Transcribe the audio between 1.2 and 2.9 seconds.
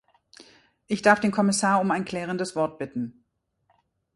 Kommissar um ein klärendes Wort